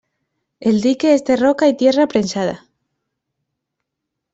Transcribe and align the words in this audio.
El 0.59 0.81
dique 0.81 1.13
es 1.13 1.25
de 1.25 1.35
roca 1.35 1.67
y 1.67 1.77
tierra 1.77 2.07
prensada. 2.07 2.65